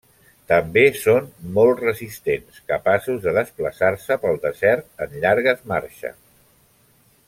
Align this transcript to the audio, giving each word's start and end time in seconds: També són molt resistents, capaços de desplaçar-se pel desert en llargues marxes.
També 0.51 0.83
són 1.01 1.27
molt 1.57 1.83
resistents, 1.83 2.57
capaços 2.73 3.21
de 3.27 3.35
desplaçar-se 3.41 4.21
pel 4.25 4.43
desert 4.49 5.07
en 5.07 5.17
llargues 5.27 5.67
marxes. 5.75 6.23